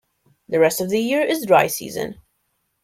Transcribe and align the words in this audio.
The 0.49 0.59
rest 0.59 0.81
of 0.81 0.89
the 0.89 0.99
year 0.99 1.21
is 1.21 1.45
dry 1.45 1.67
season. 1.67 2.19